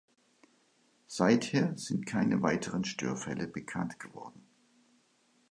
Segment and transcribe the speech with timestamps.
[1.05, 4.41] Seither sind keine weiteren Störfälle bekannt geworden.